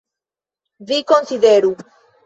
[0.91, 1.75] Vi konsideru!